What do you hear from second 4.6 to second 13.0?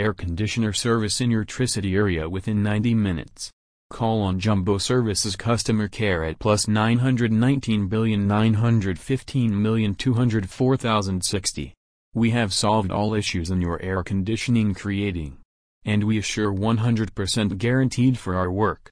Services customer care at plus 919 We have solved